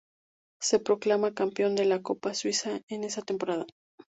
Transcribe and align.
Se 0.59 0.79
proclama 0.79 1.35
campeón 1.35 1.75
de 1.75 1.85
la 1.85 2.01
Copa 2.01 2.33
Suiza 2.33 2.81
en 2.89 3.03
esa 3.03 3.21
temporada. 3.21 3.67